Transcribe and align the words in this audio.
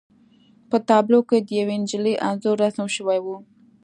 په 0.69 0.77
تابلو 0.89 1.19
کې 1.29 1.37
د 1.41 1.49
یوې 1.59 1.75
نجلۍ 1.83 2.15
انځور 2.27 2.57
رسم 2.63 2.87
شوی 2.95 3.19
و 3.21 3.27